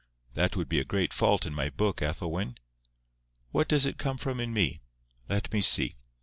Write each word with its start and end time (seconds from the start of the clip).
"That 0.33 0.55
would 0.55 0.67
be 0.67 0.79
a 0.79 0.83
great 0.83 1.13
fault 1.13 1.45
in 1.45 1.53
my 1.53 1.69
book, 1.69 2.01
Ethelwyn. 2.01 2.57
What 3.51 3.67
does 3.67 3.85
it 3.85 3.99
come 3.99 4.17
from 4.17 4.39
in 4.39 4.51
me? 4.51 4.81
Let 5.29 5.53
me 5.53 5.61
see. 5.61 5.95